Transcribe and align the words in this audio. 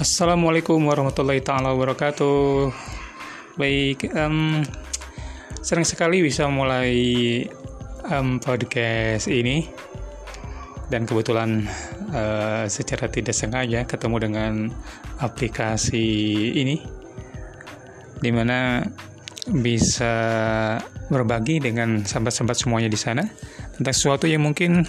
Assalamualaikum 0.00 0.80
warahmatullahi 0.88 1.44
taala 1.44 1.76
wabarakatuh. 1.76 2.72
Baik, 3.60 4.08
um, 4.16 4.64
senang 5.60 5.84
sekali 5.84 6.24
bisa 6.24 6.48
mulai 6.48 6.88
um, 8.08 8.40
podcast 8.40 9.28
ini 9.28 9.68
dan 10.88 11.04
kebetulan 11.04 11.68
uh, 12.16 12.64
secara 12.64 13.12
tidak 13.12 13.36
sengaja 13.36 13.84
ketemu 13.84 14.16
dengan 14.24 14.52
aplikasi 15.20 16.08
ini 16.56 16.80
di 18.24 18.32
mana 18.32 18.80
bisa 19.52 20.16
berbagi 21.12 21.60
dengan 21.60 22.08
sahabat-sahabat 22.08 22.56
semuanya 22.56 22.88
di 22.88 22.96
sana 22.96 23.28
tentang 23.76 23.92
sesuatu 23.92 24.24
yang 24.24 24.48
mungkin 24.48 24.80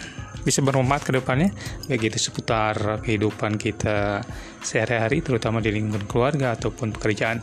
bisa 0.42 0.60
bermanfaat 0.66 1.02
ke 1.06 1.12
depannya. 1.18 1.50
Baik 1.88 2.14
itu 2.14 2.32
seputar 2.32 3.02
kehidupan 3.06 3.58
kita 3.58 4.26
sehari-hari 4.62 5.22
terutama 5.22 5.62
di 5.62 5.74
lingkungan 5.74 6.06
keluarga 6.06 6.54
ataupun 6.58 6.94
pekerjaan. 6.94 7.42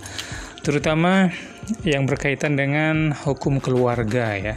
Terutama 0.63 1.31
yang 1.87 2.05
berkaitan 2.05 2.59
dengan 2.59 3.15
hukum 3.15 3.63
keluarga 3.63 4.35
ya. 4.35 4.55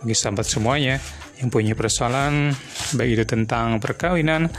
Bagi 0.00 0.16
sahabat 0.16 0.48
semuanya 0.48 0.96
yang 1.40 1.48
punya 1.48 1.72
persoalan 1.72 2.52
baik 2.96 3.10
itu 3.20 3.24
tentang 3.24 3.80
perkawinan 3.80 4.52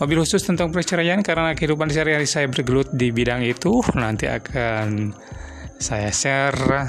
mobil 0.00 0.24
khusus 0.24 0.40
tentang 0.44 0.72
perceraian 0.72 1.20
karena 1.20 1.52
kehidupan 1.52 1.92
sehari-hari 1.92 2.24
saya 2.24 2.48
bergelut 2.48 2.88
di 2.92 3.12
bidang 3.12 3.44
itu 3.44 3.84
nanti 3.96 4.28
akan 4.28 5.12
saya 5.76 6.08
share 6.08 6.88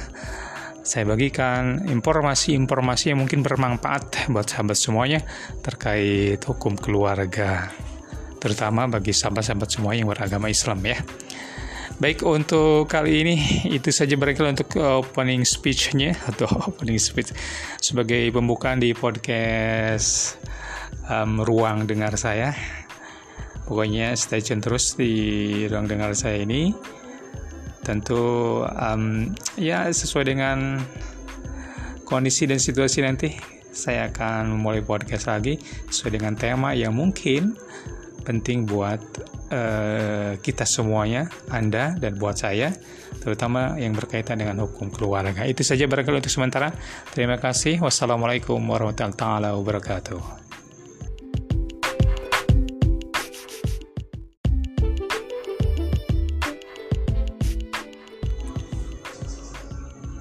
saya 0.82 1.06
bagikan 1.06 1.86
informasi-informasi 1.86 3.14
yang 3.14 3.22
mungkin 3.22 3.46
bermanfaat 3.46 4.34
buat 4.34 4.50
sahabat 4.50 4.78
semuanya 4.78 5.22
terkait 5.62 6.42
hukum 6.42 6.74
keluarga 6.74 7.70
terutama 8.42 8.90
bagi 8.90 9.14
sahabat-sahabat 9.14 9.70
semua 9.70 9.94
yang 9.94 10.10
beragama 10.10 10.50
Islam 10.50 10.82
ya. 10.82 10.98
Baik 12.02 12.26
untuk 12.26 12.90
kali 12.90 13.22
ini 13.22 13.36
itu 13.78 13.94
saja 13.94 14.18
barangkali 14.18 14.58
untuk 14.58 14.82
opening 14.82 15.46
speech-nya 15.46 16.18
atau 16.26 16.50
opening 16.74 16.98
speech 16.98 17.30
sebagai 17.78 18.34
pembukaan 18.34 18.82
di 18.82 18.98
podcast 18.98 20.42
um, 21.06 21.46
ruang 21.46 21.86
dengar 21.86 22.18
saya. 22.18 22.58
Pokoknya 23.70 24.18
stay 24.18 24.42
tune 24.42 24.66
terus 24.66 24.98
di 24.98 25.14
ruang 25.70 25.86
dengar 25.86 26.18
saya 26.18 26.42
ini 26.42 26.74
tentu 27.82 28.62
um, 28.66 29.34
ya 29.58 29.90
sesuai 29.90 30.26
dengan 30.30 30.82
kondisi 32.06 32.46
dan 32.46 32.60
situasi 32.60 33.02
nanti 33.02 33.34
saya 33.72 34.12
akan 34.12 34.60
memulai 34.60 34.84
podcast 34.84 35.32
lagi 35.32 35.56
sesuai 35.88 36.20
dengan 36.20 36.36
tema 36.36 36.76
yang 36.76 36.92
mungkin 36.92 37.56
penting 38.22 38.70
buat 38.70 39.02
uh, 39.50 40.38
kita 40.38 40.64
semuanya, 40.64 41.28
Anda 41.50 41.98
dan 41.98 42.22
buat 42.22 42.38
saya, 42.38 42.72
terutama 43.20 43.76
yang 43.82 43.98
berkaitan 43.98 44.40
dengan 44.40 44.62
hukum 44.62 44.94
keluarga. 44.94 45.44
Itu 45.44 45.66
saja 45.66 45.90
barangkali 45.90 46.22
untuk 46.22 46.34
sementara. 46.34 46.70
Terima 47.12 47.42
kasih. 47.42 47.82
Wassalamualaikum 47.82 48.62
warahmatullahi 48.62 49.58
wabarakatuh. 49.58 50.51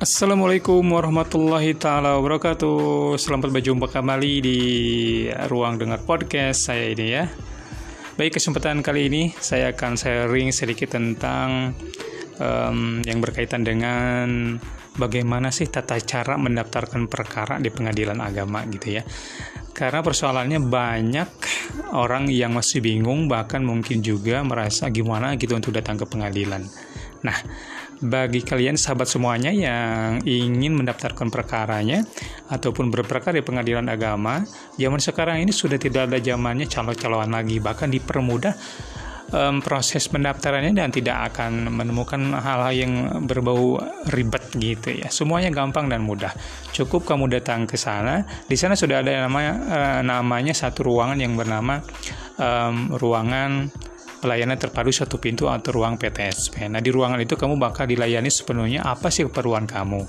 Assalamualaikum 0.00 0.80
warahmatullahi 0.96 1.76
taala 1.76 2.16
wabarakatuh. 2.16 3.20
Selamat 3.20 3.52
berjumpa 3.52 3.84
kembali 3.84 4.32
di 4.40 4.60
ruang 5.52 5.76
dengar 5.76 6.00
podcast 6.08 6.72
saya 6.72 6.88
ini 6.88 7.06
ya. 7.12 7.28
Baik 8.16 8.40
kesempatan 8.40 8.80
kali 8.80 9.12
ini 9.12 9.22
saya 9.36 9.76
akan 9.76 10.00
sharing 10.00 10.56
sedikit 10.56 10.96
tentang 10.96 11.76
um, 12.40 13.04
yang 13.04 13.20
berkaitan 13.20 13.60
dengan 13.60 14.56
bagaimana 14.96 15.52
sih 15.52 15.68
tata 15.68 16.00
cara 16.00 16.40
mendaftarkan 16.40 17.04
perkara 17.04 17.60
di 17.60 17.68
pengadilan 17.68 18.24
agama 18.24 18.64
gitu 18.72 18.96
ya. 18.96 19.04
Karena 19.76 20.00
persoalannya 20.00 20.64
banyak 20.64 21.28
orang 21.92 22.24
yang 22.32 22.56
masih 22.56 22.80
bingung 22.80 23.28
bahkan 23.28 23.60
mungkin 23.60 24.00
juga 24.00 24.40
merasa 24.48 24.88
gimana 24.88 25.36
gitu 25.36 25.52
untuk 25.52 25.76
datang 25.76 26.00
ke 26.00 26.08
pengadilan. 26.08 26.64
Nah, 27.20 27.36
bagi 28.00 28.40
kalian 28.40 28.80
sahabat 28.80 29.08
semuanya 29.08 29.52
yang 29.52 30.24
ingin 30.24 30.72
mendaftarkan 30.72 31.28
perkaranya 31.28 32.00
ataupun 32.48 32.88
berperkara 32.88 33.36
di 33.36 33.44
pengadilan 33.44 33.86
agama, 33.92 34.40
zaman 34.80 35.00
sekarang 35.00 35.44
ini 35.44 35.52
sudah 35.52 35.76
tidak 35.76 36.08
ada 36.08 36.18
zamannya 36.20 36.64
calon-calonan 36.64 37.36
lagi, 37.36 37.60
bahkan 37.60 37.92
dipermudah 37.92 38.56
um, 39.32 39.62
proses 39.62 40.06
pendaftarannya 40.10 40.74
dan 40.74 40.90
tidak 40.90 41.34
akan 41.34 41.70
menemukan 41.70 42.20
hal-hal 42.36 42.72
yang 42.74 42.92
berbau 43.24 43.78
ribet 44.10 44.44
gitu 44.58 44.90
ya. 44.94 45.08
Semuanya 45.08 45.50
gampang 45.54 45.86
dan 45.86 46.02
mudah. 46.02 46.34
Cukup 46.74 47.06
kamu 47.06 47.30
datang 47.30 47.66
ke 47.66 47.78
sana. 47.78 48.26
Di 48.46 48.56
sana 48.58 48.74
sudah 48.74 49.02
ada 49.02 49.26
namanya 49.26 49.52
uh, 49.68 50.00
namanya 50.02 50.54
satu 50.54 50.86
ruangan 50.86 51.18
yang 51.18 51.34
bernama 51.38 51.82
um, 52.38 52.94
ruangan 52.94 53.70
pelayanan 54.20 54.60
terpadu 54.60 54.92
satu 54.92 55.16
pintu 55.16 55.48
atau 55.48 55.72
ruang 55.72 55.96
PTSP. 55.96 56.68
Nah, 56.68 56.78
di 56.84 56.92
ruangan 56.92 57.18
itu 57.18 57.34
kamu 57.34 57.56
bakal 57.56 57.88
dilayani 57.88 58.28
sepenuhnya 58.28 58.84
apa 58.84 59.08
sih 59.08 59.26
keperluan 59.26 59.64
kamu. 59.64 60.04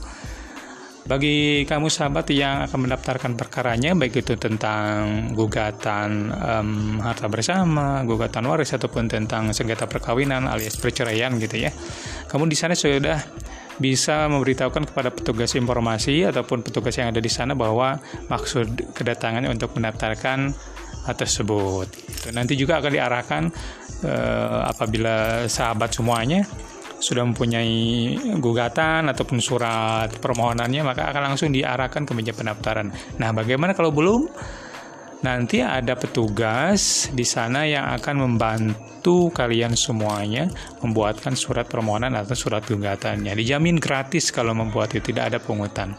Bagi 1.02 1.66
kamu 1.66 1.90
sahabat 1.90 2.30
yang 2.30 2.70
akan 2.70 2.86
mendaftarkan 2.86 3.34
perkaranya, 3.34 3.98
baik 3.98 4.22
itu 4.22 4.38
tentang 4.38 5.34
gugatan 5.34 6.30
um, 6.30 7.02
harta 7.02 7.26
bersama, 7.26 8.06
gugatan 8.06 8.46
waris 8.46 8.78
ataupun 8.78 9.10
tentang 9.10 9.50
sengketa 9.50 9.90
perkawinan 9.90 10.46
alias 10.46 10.78
perceraian 10.78 11.34
gitu 11.42 11.58
ya, 11.58 11.74
kamu 12.30 12.46
di 12.46 12.54
sana 12.54 12.78
sudah 12.78 13.18
bisa 13.82 14.30
memberitahukan 14.30 14.94
kepada 14.94 15.10
petugas 15.10 15.58
informasi 15.58 16.22
ataupun 16.30 16.62
petugas 16.62 16.94
yang 17.02 17.10
ada 17.10 17.18
di 17.18 17.34
sana 17.34 17.58
bahwa 17.58 17.98
maksud 18.30 18.94
kedatangannya 18.94 19.50
untuk 19.50 19.74
mendaftarkan 19.74 20.54
tersebut. 21.10 21.88
Nanti 22.34 22.54
juga 22.54 22.78
akan 22.78 22.92
diarahkan 22.94 23.44
uh, 24.06 24.70
apabila 24.70 25.46
sahabat 25.50 25.94
semuanya 25.98 26.46
sudah 27.02 27.26
mempunyai 27.26 28.14
gugatan 28.38 29.10
ataupun 29.10 29.42
surat 29.42 30.14
permohonannya 30.22 30.86
maka 30.86 31.10
akan 31.10 31.34
langsung 31.34 31.50
diarahkan 31.50 32.06
ke 32.06 32.14
meja 32.14 32.32
pendaftaran. 32.32 32.94
Nah, 33.18 33.34
bagaimana 33.34 33.74
kalau 33.74 33.90
belum? 33.90 34.30
Nanti 35.22 35.62
ada 35.62 35.94
petugas 35.94 37.06
di 37.14 37.22
sana 37.22 37.62
yang 37.70 37.94
akan 37.94 38.26
membantu 38.26 39.30
kalian 39.30 39.78
semuanya 39.78 40.50
membuatkan 40.82 41.38
surat 41.38 41.70
permohonan 41.70 42.18
atau 42.18 42.34
surat 42.34 42.66
gugatannya. 42.66 43.30
Dijamin 43.38 43.78
gratis 43.78 44.34
kalau 44.34 44.58
membuat 44.58 44.98
itu 44.98 45.14
tidak 45.14 45.30
ada 45.30 45.38
pungutan. 45.38 45.94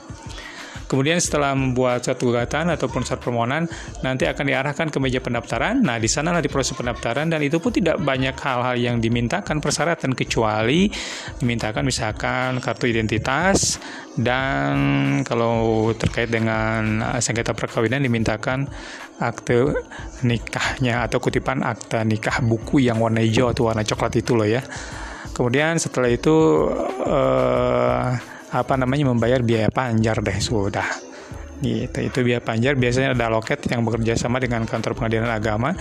Kemudian 0.92 1.16
setelah 1.16 1.56
membuat 1.56 2.04
suatu 2.04 2.28
gugatan 2.28 2.69
ataupun 2.69 3.00
surat 3.00 3.16
permohonan, 3.25 3.64
nanti 4.04 4.28
akan 4.28 4.44
diarahkan 4.44 4.92
ke 4.92 5.00
meja 5.00 5.25
pendaftaran. 5.25 5.80
Nah, 5.80 5.97
di 5.97 6.04
sanalah 6.04 6.44
di 6.44 6.53
proses 6.53 6.76
pendaftaran 6.76 7.32
dan 7.32 7.41
itu 7.41 7.56
pun 7.56 7.72
tidak 7.72 7.97
banyak 7.97 8.36
hal-hal 8.36 8.76
yang 8.76 9.00
dimintakan 9.00 9.64
persyaratan 9.64 10.12
kecuali 10.12 10.92
dimintakan 11.41 11.88
misalkan 11.88 12.60
kartu 12.60 12.92
identitas 12.92 13.81
dan 14.20 14.76
kalau 15.25 15.88
terkait 15.97 16.28
dengan 16.28 17.00
sengketa 17.25 17.56
perkawinan 17.56 18.04
dimintakan 18.04 18.69
akte 19.16 19.72
nikahnya 20.28 21.08
atau 21.08 21.25
kutipan 21.25 21.64
akte 21.64 22.04
nikah 22.04 22.44
buku 22.44 22.84
yang 22.84 23.00
warna 23.00 23.25
hijau 23.25 23.48
atau 23.48 23.72
warna 23.72 23.81
coklat 23.81 24.20
itu 24.20 24.36
loh 24.36 24.44
ya. 24.44 24.60
Kemudian 25.32 25.81
setelah 25.81 26.12
itu 26.12 26.69
uh, 27.08 28.12
apa 28.52 28.76
namanya 28.76 29.08
membayar 29.08 29.40
biaya 29.40 29.72
panjar 29.72 30.20
deh 30.20 30.38
sudah 30.38 30.86
gitu 31.62 31.98
itu 32.02 32.18
biaya 32.26 32.42
panjar 32.42 32.74
biasanya 32.74 33.16
ada 33.16 33.32
loket 33.32 33.64
yang 33.70 33.86
bekerja 33.86 34.18
sama 34.18 34.43
dengan 34.43 34.66
kantor 34.69 34.99
pengadilan 34.99 35.31
agama 35.31 35.72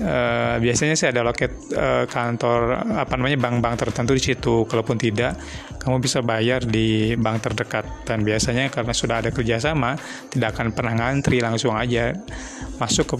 Uh, 0.00 0.56
biasanya 0.62 0.94
sih 0.96 1.10
ada 1.10 1.20
loket 1.20 1.50
uh, 1.74 2.06
kantor 2.06 2.72
apa 2.94 3.20
namanya 3.20 3.36
bank-bank 3.36 3.74
tertentu 3.84 4.16
di 4.16 4.22
situ. 4.22 4.64
Kalaupun 4.64 4.96
tidak, 4.96 5.36
kamu 5.76 6.00
bisa 6.00 6.22
bayar 6.24 6.64
di 6.64 7.18
bank 7.18 7.44
terdekat. 7.44 7.84
Dan 8.08 8.24
biasanya 8.24 8.70
karena 8.72 8.94
sudah 8.96 9.20
ada 9.20 9.28
kerjasama, 9.34 9.98
tidak 10.30 10.56
akan 10.56 10.72
pernah 10.72 10.94
ngantri 10.94 11.42
langsung 11.42 11.76
aja 11.76 12.16
masuk 12.80 13.12
ke 13.12 13.18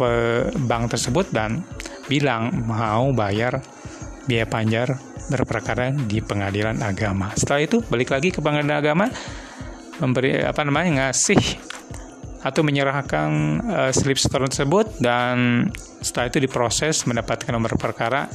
bank 0.64 0.96
tersebut 0.96 1.28
dan 1.34 1.60
bilang 2.08 2.48
mau 2.64 3.12
bayar 3.12 3.60
biaya 4.24 4.48
panjar 4.48 5.09
berperkara 5.30 5.94
di 5.94 6.18
pengadilan 6.18 6.82
agama. 6.82 7.30
Setelah 7.38 7.62
itu 7.62 7.78
balik 7.86 8.10
lagi 8.10 8.34
ke 8.34 8.42
pengadilan 8.42 8.82
agama 8.82 9.06
memberi 10.02 10.42
apa 10.42 10.64
namanya 10.66 11.08
ngasih 11.08 11.38
atau 12.40 12.64
menyerahkan 12.64 13.30
uh, 13.68 13.90
slip 13.92 14.16
store 14.16 14.48
tersebut 14.48 14.96
dan 14.98 15.68
setelah 16.00 16.32
itu 16.32 16.40
diproses 16.40 17.04
mendapatkan 17.04 17.52
nomor 17.52 17.76
perkara 17.76 18.32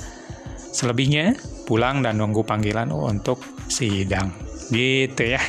selebihnya 0.69 1.33
pulang 1.65 2.05
dan 2.05 2.21
nunggu 2.21 2.45
panggilan 2.45 2.93
untuk 2.93 3.41
sidang. 3.65 4.29
Gitu 4.69 5.33
ya. 5.33 5.41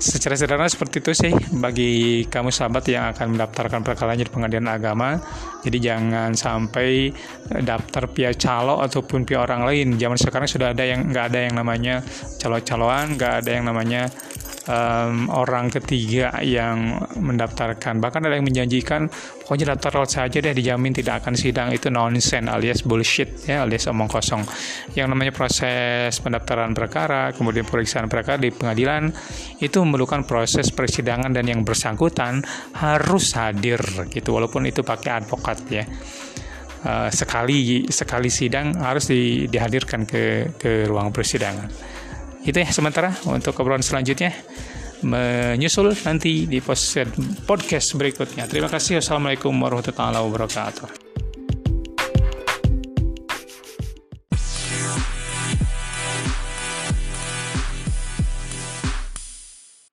Secara 0.00 0.32
sederhana 0.32 0.68
seperti 0.68 1.04
itu 1.04 1.12
sih 1.12 1.32
bagi 1.60 2.24
kamu 2.24 2.48
sahabat 2.48 2.88
yang 2.88 3.12
akan 3.12 3.36
mendaftarkan 3.36 3.84
perkara 3.84 4.16
di 4.16 4.24
pengadilan 4.24 4.72
agama 4.72 5.20
jadi 5.60 5.78
jangan 5.92 6.32
sampai 6.32 7.12
daftar 7.62 8.08
via 8.12 8.32
calo 8.32 8.80
ataupun 8.80 9.28
via 9.28 9.44
orang 9.44 9.68
lain. 9.68 9.88
Zaman 10.00 10.16
sekarang 10.16 10.48
sudah 10.48 10.72
ada 10.72 10.84
yang 10.84 11.12
nggak 11.12 11.24
ada 11.32 11.40
yang 11.44 11.54
namanya 11.56 12.00
calo-caloan 12.40 13.16
nggak 13.16 13.44
ada 13.44 13.50
yang 13.50 13.64
namanya 13.68 14.08
um, 14.68 15.30
orang 15.32 15.72
ketiga 15.72 16.34
yang 16.44 17.00
mendaftarkan. 17.16 18.02
Bahkan 18.02 18.20
ada 18.26 18.36
yang 18.36 18.44
menjanjikan 18.44 19.08
pokoknya 19.08 19.76
daftar 19.76 20.04
saja 20.04 20.38
deh 20.42 20.52
dijamin 20.52 20.92
tidak 20.92 21.24
akan 21.24 21.38
sidang. 21.38 21.72
Itu 21.72 21.88
nonsense 21.88 22.50
alias 22.50 22.84
bullshit 22.84 23.46
ya 23.48 23.64
alias 23.64 23.88
omong 23.88 24.10
kosong. 24.10 24.44
Yang 24.92 25.06
namanya 25.08 25.32
proses 25.32 26.18
pendaftaran 26.20 26.76
perkara 26.76 27.32
kemudian 27.32 27.64
pemeriksaan 27.64 28.10
perkara 28.10 28.36
di 28.36 28.50
pengadilan 28.52 29.08
itu 29.62 29.76
memerlukan 29.80 30.26
proses 30.28 30.68
persidangan 30.74 31.32
dan 31.32 31.46
yang 31.48 31.62
bersangkutan 31.64 32.44
harus 32.76 33.32
hadir 33.38 33.80
gitu. 34.12 34.36
Walaupun 34.36 34.68
itu 34.68 34.84
pakai 34.84 35.24
advokat 35.24 35.58
ya. 35.70 35.84
Uh, 36.80 37.12
sekali 37.12 37.84
sekali 37.92 38.32
sidang 38.32 38.72
harus 38.80 39.12
di, 39.12 39.44
dihadirkan 39.52 40.08
ke 40.08 40.56
ke 40.56 40.88
ruang 40.88 41.12
persidangan 41.12 41.89
itu 42.44 42.56
ya 42.56 42.68
sementara 42.72 43.12
untuk 43.28 43.56
obrolan 43.60 43.84
selanjutnya 43.84 44.32
menyusul 45.00 45.96
nanti 46.04 46.44
di 46.44 46.60
podcast 46.60 47.96
berikutnya. 47.96 48.44
Terima 48.44 48.68
kasih. 48.68 49.00
Wassalamualaikum 49.00 49.52
warahmatullahi 49.56 50.20
wabarakatuh. 50.20 51.09